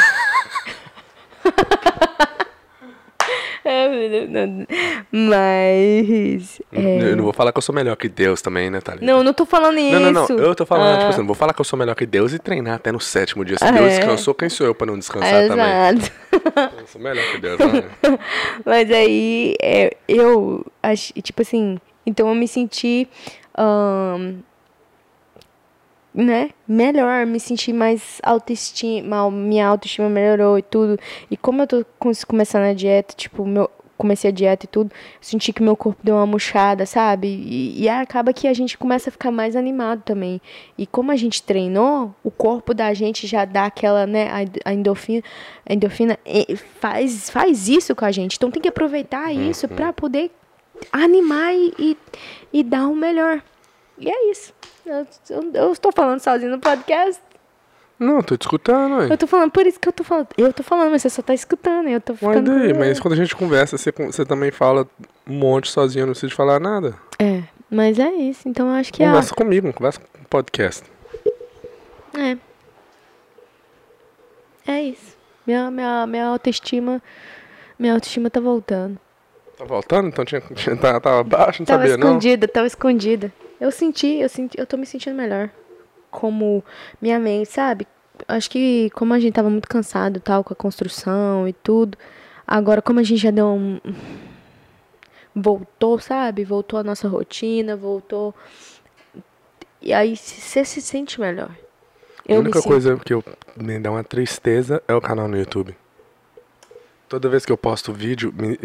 [3.64, 3.85] É, menino, não-
[5.12, 6.60] Mas.
[6.72, 9.04] é, Eu não vou falar que eu sou melhor que Deus também, né, Thalita?
[9.04, 9.92] Não, não tô falando isso.
[9.98, 10.38] Não, não, não.
[10.38, 12.32] Eu tô falando, Ah, tipo assim, não vou falar que eu sou melhor que Deus
[12.32, 13.58] e treinar até no sétimo dia.
[13.58, 13.98] Se Ah, Deus é.
[13.98, 15.64] descansou, quem sou eu pra não descansar também?
[15.66, 16.12] Exato.
[16.80, 17.84] Eu sou melhor que Deus, né?
[18.64, 20.64] Mas aí, é, eu,
[21.22, 23.08] tipo assim, então eu me senti,
[23.56, 24.36] ahn,
[26.14, 30.98] né, melhor, me senti mais autoestima, minha autoestima melhorou e tudo.
[31.30, 34.90] E como eu tô com- começando a dieta, tipo, meu, comecei a dieta e tudo,
[35.20, 37.28] senti que meu corpo deu uma murchada, sabe?
[37.28, 40.40] E, e acaba que a gente começa a ficar mais animado também.
[40.76, 44.28] E como a gente treinou, o corpo da gente já dá aquela, né,
[44.64, 45.22] a- endorfina,
[45.68, 46.18] a endorfina
[46.80, 48.36] faz, faz isso com a gente.
[48.36, 50.30] Então tem que aproveitar isso pra poder
[50.92, 51.96] animar e, e,
[52.52, 53.42] e dar o melhor.
[53.98, 54.52] E é isso.
[54.84, 57.20] Eu, eu, eu estou falando sozinho no podcast.
[57.98, 59.06] Não, tô te escutando, ué.
[59.10, 60.28] Eu tô falando, por isso que eu tô falando.
[60.36, 61.88] Eu tô falando, mas você só tá escutando.
[61.88, 64.86] Eu tô daí, com- mas quando a gente conversa, você, você também fala
[65.26, 66.94] um monte sozinho, não precisa de falar nada.
[67.18, 68.46] É, mas é isso.
[68.48, 69.06] Então eu acho que é.
[69.06, 70.82] Conversa comigo, conversa com o podcast.
[72.18, 72.36] É.
[74.66, 75.16] É isso.
[75.46, 77.02] Minha, minha, minha autoestima.
[77.78, 78.98] Minha autoestima tá voltando.
[79.56, 80.08] Tá voltando?
[80.08, 82.08] Então tinha, tinha, tava, tava baixo, não Tava sabia não?
[82.08, 83.32] escondida, tava escondida.
[83.60, 85.48] Eu senti, eu senti, eu tô me sentindo melhor.
[86.16, 86.64] Como
[87.00, 87.86] minha mente, sabe?
[88.26, 91.98] Acho que como a gente tava muito cansado tal com a construção e tudo,
[92.46, 93.78] agora como a gente já deu um
[95.34, 96.42] voltou, sabe?
[96.42, 98.34] Voltou a nossa rotina, voltou
[99.82, 101.50] e aí você se sente melhor.
[101.50, 103.22] A Eu me única sinto- coisa que eu,
[103.54, 105.76] me dá uma tristeza é o canal no YouTube.
[107.10, 108.58] Toda vez que eu posto vídeo, me,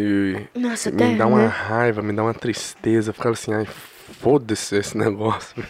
[0.55, 1.45] Nossa, me até, dá uma né?
[1.47, 3.13] raiva, me dá uma tristeza.
[3.13, 5.63] Fico assim, ai, foda-se esse negócio.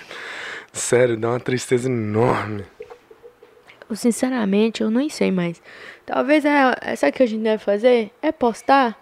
[0.73, 2.65] Sério, dá uma tristeza enorme.
[3.89, 5.61] Eu, sinceramente, eu nem sei mais.
[6.05, 8.09] Talvez é, é sabe o que a gente deve fazer?
[8.21, 8.97] É postar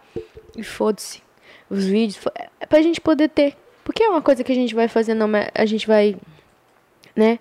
[0.57, 1.21] e foda-se.
[1.69, 2.17] Os vídeos.
[2.17, 3.55] fo- É pra gente poder ter.
[3.83, 6.15] Porque é uma coisa que a gente vai fazer, não, a gente vai,
[7.15, 7.39] né,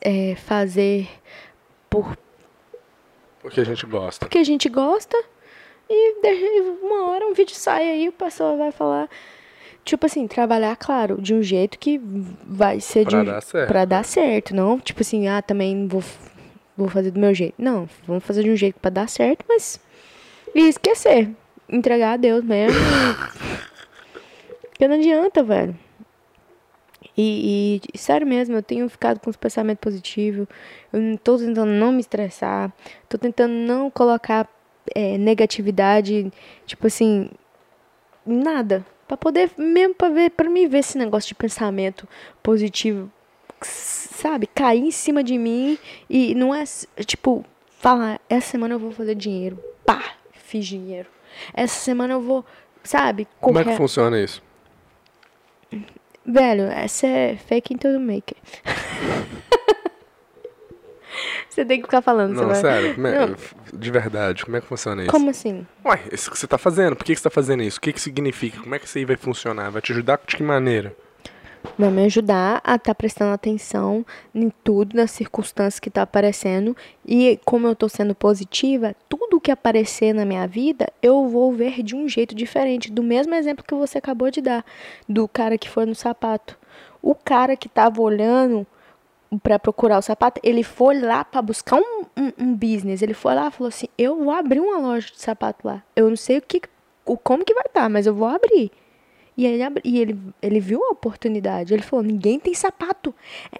[0.00, 1.08] é, fazer
[1.90, 2.16] por,
[3.40, 4.24] Porque a gente gosta.
[4.26, 5.16] porque a gente gosta.
[5.90, 9.08] E uma hora um vídeo sai aí, o pessoal vai falar.
[9.84, 12.00] Tipo assim, trabalhar, claro, de um jeito que
[12.46, 16.02] vai ser Pra de dar certo, Pra dar certo, não tipo assim, ah, também vou,
[16.76, 17.54] vou fazer do meu jeito.
[17.58, 19.80] Não, vamos fazer de um jeito pra dar certo, mas.
[20.54, 21.30] E esquecer.
[21.68, 22.78] Entregar a Deus mesmo.
[24.70, 25.76] Porque não adianta, velho.
[27.16, 30.46] E, e, sério mesmo, eu tenho ficado com os pensamentos positivos.
[30.92, 32.72] Eu tô tentando não me estressar.
[33.08, 34.48] Tô tentando não colocar
[34.94, 36.32] é, negatividade,
[36.66, 37.28] tipo assim,
[38.24, 38.84] nada.
[39.08, 42.08] Pra poder, mesmo pra ver, pra mim ver esse negócio de pensamento
[42.42, 43.10] positivo,
[43.60, 46.64] sabe, cair em cima de mim e não é,
[47.04, 47.44] tipo,
[47.78, 49.62] falar, essa semana eu vou fazer dinheiro.
[49.84, 51.08] Pá, fiz dinheiro.
[51.52, 52.44] Essa semana eu vou,
[52.82, 53.74] sabe, Como é correr.
[53.74, 54.42] que funciona isso?
[56.24, 58.36] Velho, essa é fake into the maker.
[61.54, 62.54] você tem que ficar falando, Não, você vai...
[62.60, 63.36] sério, como é- Não.
[63.74, 65.10] de verdade, como é que funciona isso?
[65.10, 65.66] Como assim?
[65.84, 67.78] Ué, isso que você tá fazendo, por que, que você tá fazendo isso?
[67.78, 68.60] O que, que significa?
[68.60, 69.70] Como é que isso aí vai funcionar?
[69.70, 70.94] Vai te ajudar de que maneira?
[71.78, 76.76] Vai me ajudar a estar prestando atenção em tudo, nas circunstâncias que tá aparecendo.
[77.06, 81.82] E como eu tô sendo positiva, tudo que aparecer na minha vida, eu vou ver
[81.82, 82.90] de um jeito diferente.
[82.90, 84.64] Do mesmo exemplo que você acabou de dar,
[85.08, 86.58] do cara que foi no sapato.
[87.00, 88.66] O cara que tava olhando
[89.38, 93.02] pra procurar o sapato, ele foi lá pra buscar um, um, um business.
[93.02, 95.82] Ele foi lá e falou assim: Eu vou abrir uma loja de sapato lá.
[95.94, 96.62] Eu não sei o que,
[97.04, 98.70] o, como que vai estar, mas eu vou abrir.
[99.36, 101.72] E, ele, e ele, ele viu a oportunidade.
[101.72, 103.14] Ele falou: Ninguém tem sapato.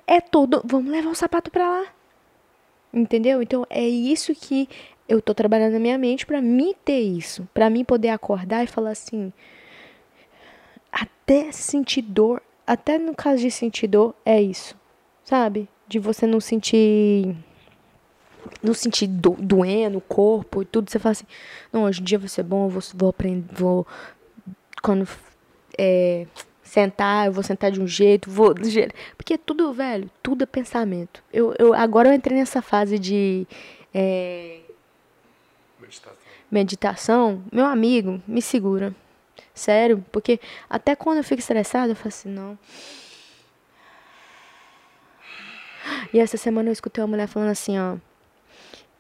[0.07, 0.63] É todo.
[0.65, 1.87] Vamos levar o sapato pra lá.
[2.93, 3.41] Entendeu?
[3.41, 4.69] Então é isso que
[5.09, 8.67] eu tô trabalhando na minha mente pra mim ter isso, Pra mim poder acordar e
[8.67, 9.33] falar assim,
[10.91, 14.77] até sentir dor, até no caso de sentir dor é isso,
[15.25, 15.69] sabe?
[15.87, 17.37] De você não sentir
[18.63, 21.27] não sentir do, doendo o corpo e tudo, você fala assim,
[21.73, 23.87] não, hoje em dia vai ser bom, eu vou, vou aprender, vou
[24.83, 25.09] quando
[25.79, 26.27] é,
[26.63, 28.95] sentar, eu vou sentar de um jeito, vou do jeito.
[29.17, 31.23] Porque tudo, velho, tudo é pensamento.
[31.33, 33.47] Eu, eu, agora eu entrei nessa fase de
[33.95, 34.61] é,
[36.51, 37.43] meditação.
[37.53, 38.95] Meu amigo, me segura.
[39.55, 42.59] Sério, porque até quando eu fico estressada, eu falo assim, não.
[46.13, 47.97] E essa semana eu escutei uma mulher falando assim, ó.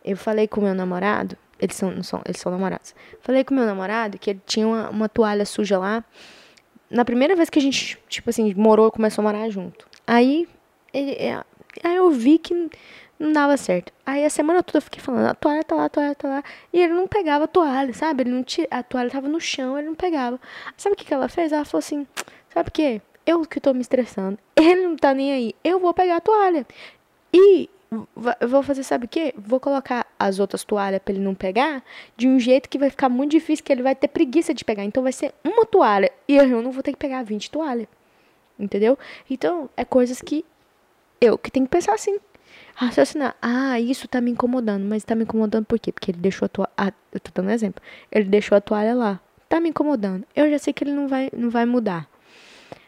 [0.05, 2.95] Eu falei com meu namorado, eles são, não são, eles são namorados.
[3.21, 6.05] Falei com meu namorado que ele tinha uma, uma toalha suja lá.
[6.91, 9.87] Na primeira vez que a gente, tipo assim, morou, começou a morar junto.
[10.07, 10.49] Aí,
[10.93, 11.43] ele, é,
[11.85, 12.69] aí eu vi que
[13.23, 13.93] não dava certo.
[14.05, 16.43] Aí a semana toda eu fiquei falando, a toalha tá lá, a toalha tá lá.
[16.73, 18.25] E ele não pegava a toalha, sabe?
[18.25, 20.41] Ele não tira, a toalha tava no chão, ele não pegava.
[20.77, 21.53] Sabe o que, que ela fez?
[21.53, 22.07] Ela falou assim,
[22.53, 23.01] sabe o quê?
[23.27, 24.39] Eu que tô me estressando.
[24.57, 25.55] Ele não tá nem aí.
[25.63, 26.67] Eu vou pegar a toalha.
[27.33, 27.69] E
[28.47, 29.35] vou fazer, sabe o quê?
[29.37, 31.85] Vou colocar as outras toalhas pra ele não pegar
[32.17, 34.85] de um jeito que vai ficar muito difícil, que ele vai ter preguiça de pegar.
[34.85, 36.11] Então vai ser uma toalha.
[36.27, 37.87] E eu não vou ter que pegar 20 toalhas.
[38.59, 38.99] Entendeu?
[39.29, 40.45] Então, é coisas que
[41.21, 42.19] eu que tenho que pensar assim.
[42.75, 43.37] Raciocinar.
[43.41, 44.85] Ah, isso tá me incomodando.
[44.85, 45.93] Mas tá me incomodando por quê?
[45.93, 46.95] Porque ele deixou a toalha.
[47.13, 47.83] eu tô dando um exemplo.
[48.11, 49.21] Ele deixou a toalha lá.
[49.49, 50.25] Tá me incomodando.
[50.35, 52.09] Eu já sei que ele não vai, não vai mudar.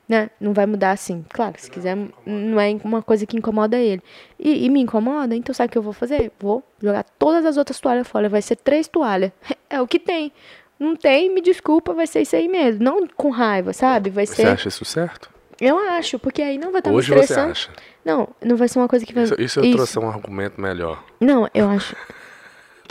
[0.06, 0.28] Né?
[0.38, 1.24] Não vai mudar assim.
[1.30, 4.02] Claro, se quiser, não é uma coisa que incomoda ele.
[4.38, 6.30] E, e me incomoda, então sabe o que eu vou fazer?
[6.38, 8.28] Vou jogar todas as outras toalhas fora.
[8.28, 9.32] Vai ser três toalhas.
[9.70, 10.30] É o que tem.
[10.78, 12.84] Não tem, me desculpa, vai ser isso aí mesmo.
[12.84, 14.08] Não com raiva, sabe?
[14.08, 14.46] Vai Você ser.
[14.46, 15.28] acha isso certo?
[15.60, 17.50] Eu acho, porque aí não vai estar Hoje me você estressando.
[17.50, 17.70] acha.
[18.04, 19.24] Não, não vai ser uma coisa que vai.
[19.24, 21.02] Isso, isso eu trouxe um argumento melhor.
[21.20, 21.96] Não, eu acho.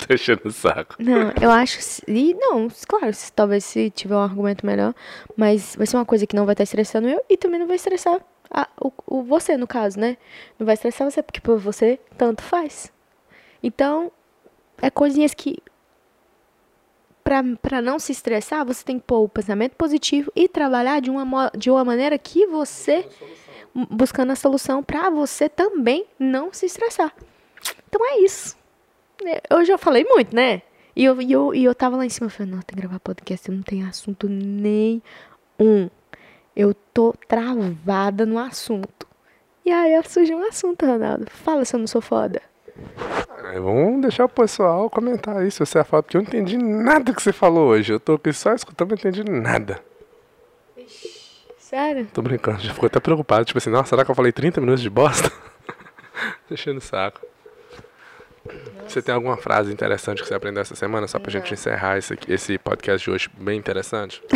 [0.08, 0.96] Tô enchendo o saco.
[1.00, 1.80] Não, eu acho.
[2.08, 4.94] E não, claro, se, talvez se tiver um argumento melhor.
[5.36, 7.76] Mas vai ser uma coisa que não vai estar estressando eu e também não vai
[7.76, 10.18] estressar a, o, o você, no caso, né?
[10.60, 12.92] Não vai estressar você, porque por você tanto faz.
[13.62, 14.12] Então,
[14.82, 15.58] é coisinhas que.
[17.24, 21.10] Pra, pra não se estressar, você tem que pôr o pensamento positivo e trabalhar de
[21.10, 23.08] uma, de uma maneira que você.
[23.90, 27.12] Buscando a solução pra você também não se estressar.
[27.90, 28.56] Então é isso.
[29.50, 30.62] Eu já falei muito, né?
[30.96, 32.82] E eu, e eu, e eu tava lá em cima, eu falei, não, tem que
[32.82, 35.02] gravar podcast, eu não tenho assunto nenhum.
[36.56, 39.08] Eu tô travada no assunto.
[39.66, 41.26] E aí surgiu um assunto, Ronaldo.
[41.32, 42.42] Fala se eu não sou foda.
[43.56, 45.66] Vamos deixar o pessoal comentar isso.
[45.66, 47.94] Você é foda, porque eu não entendi nada que você falou hoje.
[47.94, 49.80] Eu tô aqui só escutando, não entendi nada.
[51.58, 52.08] Sério?
[52.14, 53.46] Tô brincando, já ficou até preocupado.
[53.46, 55.32] Tipo assim, nossa, será que eu falei 30 minutos de bosta?
[56.48, 57.33] Deixando o saco.
[58.94, 61.08] Você tem alguma frase interessante que você aprendeu essa semana?
[61.08, 64.22] Só pra gente encerrar esse, esse podcast de hoje bem interessante.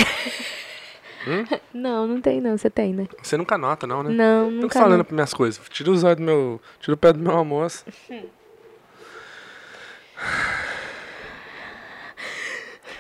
[1.74, 2.58] Não, não tem não.
[2.58, 3.06] Você tem, né?
[3.22, 4.12] Você nunca anota, não, né?
[4.12, 5.04] Não, Fico nunca falando não.
[5.04, 5.62] para minhas coisas.
[5.68, 6.62] Tira os olhos do meu.
[6.80, 7.84] Tira o pé do meu almoço.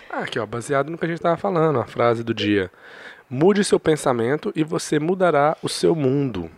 [0.10, 2.70] Ah, aqui, ó, baseado no que a gente tava falando, a frase do dia.
[3.30, 6.52] Mude seu pensamento e você mudará o seu mundo.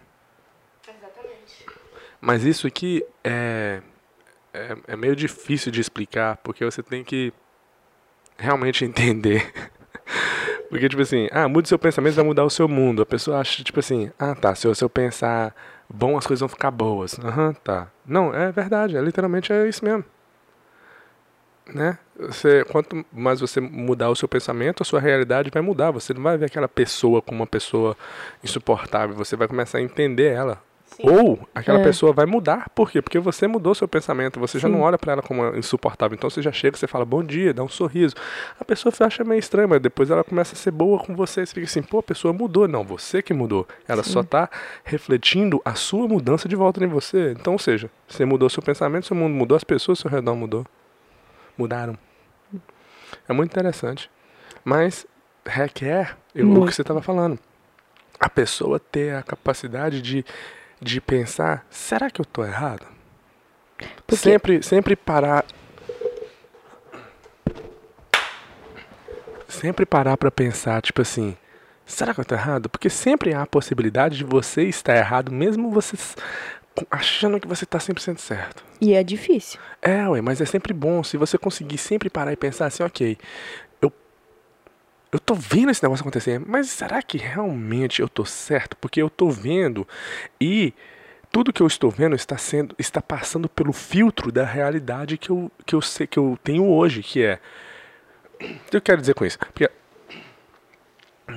[0.87, 1.65] Exatamente.
[2.19, 3.83] Mas isso aqui é,
[4.53, 7.33] é, é meio difícil de explicar, porque você tem que
[8.37, 9.51] realmente entender.
[10.69, 13.01] Porque, tipo assim, ah, mude seu pensamento vai mudar o seu mundo.
[13.01, 15.55] A pessoa acha, tipo assim, ah, tá, se eu, se eu pensar
[15.89, 17.17] bom, as coisas vão ficar boas.
[17.19, 17.87] Aham, tá.
[18.05, 20.05] Não, é verdade, é literalmente é isso mesmo.
[21.73, 21.97] Né?
[22.17, 25.91] Você, quanto mais você mudar o seu pensamento, a sua realidade vai mudar.
[25.91, 27.95] Você não vai ver aquela pessoa como uma pessoa
[28.43, 29.15] insuportável.
[29.15, 30.61] Você vai começar a entender ela.
[31.01, 31.83] Ou aquela É.
[31.83, 32.69] pessoa vai mudar.
[32.69, 33.01] Por quê?
[33.01, 34.39] Porque você mudou seu pensamento.
[34.39, 34.73] Você já Sim.
[34.73, 36.15] não olha pra ela como insuportável.
[36.15, 38.15] Então você já chega, você fala bom dia, dá um sorriso.
[38.59, 41.45] A pessoa acha meio estranho, mas depois ela começa a ser boa com você.
[41.45, 42.67] Você fica assim, pô, a pessoa mudou.
[42.67, 43.67] Não, você que mudou.
[43.87, 44.49] Ela só tá
[44.83, 47.31] refletindo a sua mudança de volta em você.
[47.39, 50.35] Então, ou seja, você mudou seu pensamento, seu mundo mudou, as pessoas ao seu redor
[50.35, 50.65] mudou.
[51.57, 51.97] Mudaram.
[53.27, 54.09] É muito interessante.
[54.63, 55.05] Mas
[55.45, 57.39] requer eu- o que você estava falando.
[58.19, 60.25] A pessoa ter a capacidade de,
[60.81, 62.85] de pensar, será que eu tô errado?
[64.05, 65.45] Porque- Sempre, sempre parar.
[69.47, 71.35] Sempre parar pra pensar, tipo assim,
[71.85, 72.69] será que eu tô errado?
[72.69, 75.97] Porque sempre há a possibilidade de você estar errado, mesmo você
[76.89, 78.63] achando que você tá 100% certo.
[78.79, 79.59] E é difícil.
[79.81, 83.17] É, ué, mas é sempre bom se você conseguir sempre parar e pensar assim, ok,
[85.11, 88.75] eu, tô vendo esse negócio acontecer, mas será que realmente eu tô certo?
[88.77, 89.87] Porque eu tô vendo
[90.39, 90.73] e
[91.31, 95.51] tudo que eu estou vendo está sendo está passando pelo filtro da realidade que eu,
[95.65, 97.39] que eu sei que eu tenho hoje, que é
[98.41, 99.37] o que eu quero dizer com isso?
[99.37, 99.69] Porque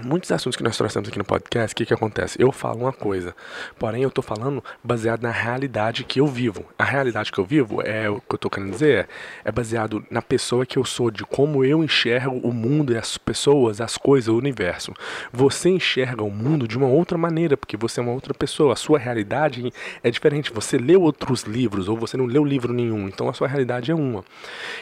[0.05, 2.41] muitos assuntos que nós trouxemos aqui no podcast, o que, que acontece?
[2.41, 3.35] Eu falo uma coisa,
[3.79, 6.65] porém eu estou falando baseado na realidade que eu vivo.
[6.79, 9.09] A realidade que eu vivo, é o que eu estou querendo dizer,
[9.45, 13.19] é baseado na pessoa que eu sou, de como eu enxergo o mundo e as
[13.19, 14.93] pessoas, as coisas, o universo.
[15.33, 18.73] Você enxerga o mundo de uma outra maneira, porque você é uma outra pessoa.
[18.73, 20.53] A sua realidade é diferente.
[20.53, 23.95] Você leu outros livros ou você não leu livro nenhum, então a sua realidade é
[23.95, 24.25] uma.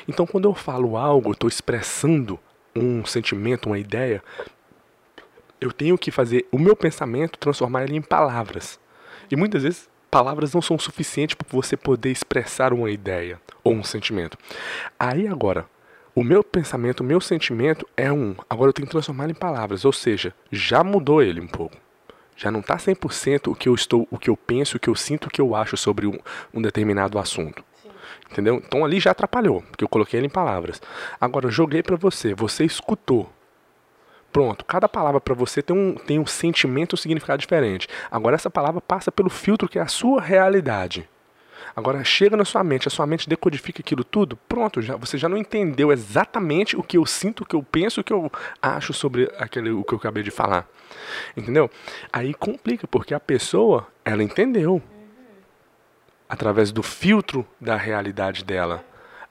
[0.09, 2.39] Então quando eu falo algo, eu estou expressando
[2.75, 4.23] um sentimento, uma ideia,
[5.61, 8.79] eu tenho que fazer o meu pensamento transformar ele em palavras.
[9.31, 13.85] E muitas vezes palavras não são suficientes para você poder expressar uma ideia ou um
[13.85, 14.37] sentimento.
[14.99, 15.67] Aí agora,
[16.15, 18.35] o meu pensamento, o meu sentimento é um.
[18.49, 21.77] Agora eu tenho que transformar em palavras, ou seja, já mudou ele um pouco.
[22.37, 24.95] Já não está 100% o que eu estou, o que eu penso, o que eu
[24.97, 26.19] sinto, o que eu acho sobre um,
[26.55, 27.63] um determinado assunto.
[27.83, 27.91] Sim.
[28.31, 28.63] Entendeu?
[28.67, 30.81] Então ali já atrapalhou, porque eu coloquei ele em palavras.
[31.21, 33.31] Agora joguei para você, você escutou.
[34.33, 37.89] Pronto, cada palavra para você tem um, tem um sentimento, um significado diferente.
[38.11, 41.09] Agora essa palavra passa pelo filtro que é a sua realidade.
[41.75, 45.29] Agora chega na sua mente, a sua mente decodifica aquilo tudo, pronto, já, você já
[45.29, 48.93] não entendeu exatamente o que eu sinto, o que eu penso, o que eu acho
[48.93, 50.69] sobre aquele, o que eu acabei de falar.
[51.37, 51.71] Entendeu?
[52.13, 54.83] Aí complica, porque a pessoa, ela entendeu.
[56.29, 58.85] Através do filtro da realidade dela.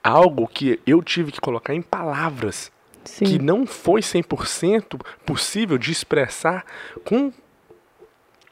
[0.03, 2.71] Algo que eu tive que colocar em palavras
[3.09, 3.25] Sim.
[3.25, 6.65] que não foi 100% possível de expressar
[7.03, 7.33] com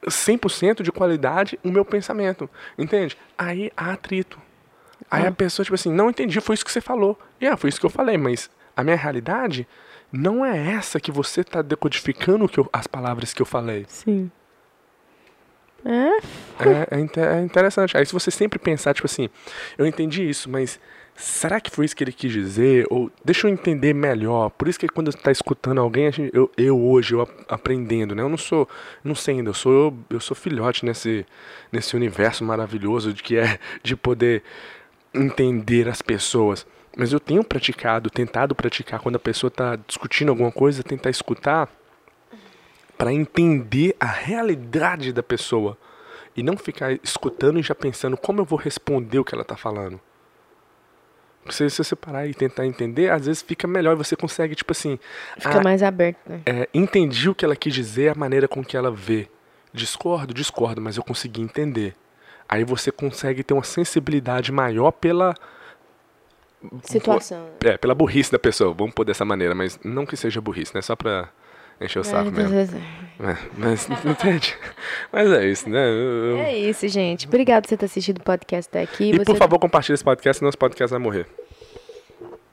[0.05, 2.49] 100% de qualidade o meu pensamento.
[2.77, 3.17] Entende?
[3.37, 4.39] Aí há atrito.
[5.09, 5.29] Aí ah.
[5.29, 7.17] a pessoa, tipo assim, não entendi, foi isso que você falou.
[7.39, 9.67] E ah, foi isso que eu falei, mas a minha realidade
[10.11, 13.85] não é essa que você está decodificando que eu, as palavras que eu falei.
[13.87, 14.31] Sim.
[15.85, 16.17] É?
[16.65, 17.97] É, é, é interessante.
[17.97, 19.29] Aí se você sempre pensar, tipo assim,
[19.77, 20.79] eu entendi isso, mas
[21.17, 22.85] será que foi isso que ele quis dizer?
[22.89, 24.49] Ou deixa eu entender melhor.
[24.51, 28.21] Por isso que quando está escutando alguém, eu, eu hoje, eu aprendendo, né?
[28.21, 28.69] Eu não sou,
[29.03, 31.25] não sei ainda, eu sou, eu, eu sou filhote nesse,
[31.71, 34.43] nesse universo maravilhoso de que é de poder
[35.13, 36.65] entender as pessoas.
[36.95, 41.69] Mas eu tenho praticado, tentado praticar quando a pessoa está discutindo alguma coisa, tentar escutar
[42.97, 45.77] para entender a realidade da pessoa
[46.35, 49.55] e não ficar escutando e já pensando como eu vou responder o que ela está
[49.55, 49.99] falando.
[51.49, 54.99] Se você parar e tentar entender, às vezes fica melhor e você consegue, tipo assim.
[55.37, 56.41] Fica a, mais aberto, né?
[56.45, 59.29] É, entendi o que ela quis dizer, a maneira com que ela vê.
[59.73, 61.95] Discordo, discordo, mas eu consegui entender.
[62.49, 65.33] Aí você consegue ter uma sensibilidade maior pela.
[66.83, 67.49] Situação.
[67.63, 70.81] É, pela burrice da pessoa, vamos pôr dessa maneira, mas não que seja burrice, né?
[70.81, 71.29] Só pra
[71.81, 72.55] encher o saco mesmo.
[73.19, 74.55] É, mas, entende?
[75.11, 75.87] Mas é isso, né?
[75.89, 76.37] Eu, eu...
[76.39, 77.27] É isso, gente.
[77.27, 79.09] Obrigado por você ter assistido o podcast até aqui.
[79.09, 79.25] E você...
[79.25, 81.27] por favor, compartilhe esse podcast, senão esse podcast vai morrer.